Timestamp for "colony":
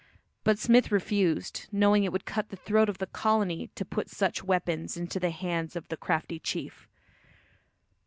3.05-3.69